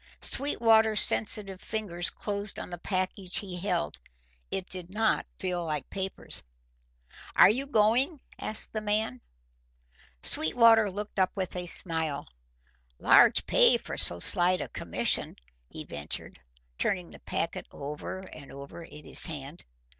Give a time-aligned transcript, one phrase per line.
[0.19, 3.99] Sweetwater's sensitive fingers closed on the package he held.
[4.49, 6.41] It did not feel like papers.
[7.35, 9.21] "Are you going?" asked the man.
[10.23, 12.27] Sweetwater looked up with a smile.
[12.97, 15.35] "Large pay for so slight a commission,"
[15.69, 16.39] he ventured,
[16.79, 19.65] turning the packet over and over in his hand.